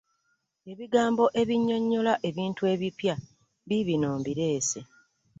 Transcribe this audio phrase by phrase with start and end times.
[0.71, 3.15] Ebigambo ebinnyonnyola ebintu ebipya
[3.67, 4.79] biibino mbireese.